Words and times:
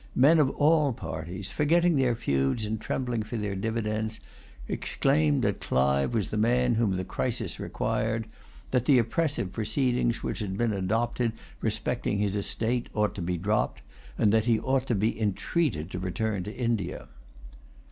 Men 0.15 0.39
of 0.39 0.49
all 0.55 0.93
parties, 0.93 1.51
forgetting 1.51 1.95
their 1.95 2.15
feuds 2.15 2.65
and 2.65 2.81
trembling 2.81 3.21
for 3.21 3.37
their 3.37 3.53
dividends, 3.55 4.19
exclaimed 4.67 5.43
that 5.43 5.59
Clive 5.61 6.11
was 6.15 6.31
the 6.31 6.39
man 6.39 6.73
whom 6.73 6.95
the 6.95 7.05
crisis 7.05 7.59
required, 7.59 8.25
that 8.71 8.85
the 8.85 8.97
oppressive 8.97 9.53
proceedings 9.53 10.23
which 10.23 10.39
had 10.39 10.57
been 10.57 10.73
adopted 10.73 11.33
respecting 11.61 12.17
his 12.17 12.35
estate 12.35 12.89
ought 12.95 13.13
to 13.13 13.21
be 13.21 13.37
dropped, 13.37 13.83
and 14.17 14.33
that 14.33 14.45
he 14.45 14.59
ought 14.61 14.87
to 14.87 14.95
be 14.95 15.21
entreated 15.21 15.91
to 15.91 15.99
return 15.99 16.43
to 16.45 16.51
India. 16.51 17.07